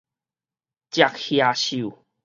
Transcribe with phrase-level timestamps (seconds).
[0.91, 2.03] 食蟻獸